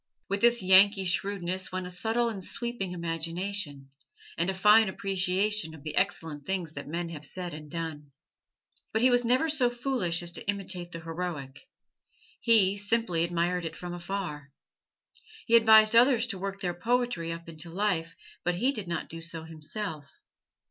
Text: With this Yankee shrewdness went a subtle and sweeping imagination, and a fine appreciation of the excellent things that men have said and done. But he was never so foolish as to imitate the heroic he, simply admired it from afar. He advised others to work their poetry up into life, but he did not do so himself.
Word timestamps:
With 0.29 0.41
this 0.41 0.63
Yankee 0.63 1.05
shrewdness 1.05 1.71
went 1.71 1.85
a 1.85 1.91
subtle 1.91 2.27
and 2.27 2.43
sweeping 2.43 2.91
imagination, 2.91 3.91
and 4.35 4.49
a 4.49 4.53
fine 4.55 4.89
appreciation 4.89 5.75
of 5.75 5.83
the 5.83 5.95
excellent 5.95 6.47
things 6.47 6.71
that 6.71 6.87
men 6.87 7.09
have 7.09 7.23
said 7.23 7.53
and 7.53 7.69
done. 7.69 8.11
But 8.93 9.03
he 9.03 9.11
was 9.11 9.23
never 9.23 9.47
so 9.47 9.69
foolish 9.69 10.23
as 10.23 10.31
to 10.31 10.47
imitate 10.49 10.91
the 10.91 11.01
heroic 11.01 11.69
he, 12.39 12.79
simply 12.79 13.23
admired 13.23 13.63
it 13.63 13.75
from 13.75 13.93
afar. 13.93 14.51
He 15.45 15.55
advised 15.55 15.95
others 15.95 16.25
to 16.25 16.39
work 16.39 16.61
their 16.61 16.73
poetry 16.73 17.31
up 17.31 17.47
into 17.47 17.69
life, 17.69 18.15
but 18.43 18.55
he 18.55 18.71
did 18.71 18.87
not 18.87 19.07
do 19.07 19.21
so 19.21 19.43
himself. 19.43 20.11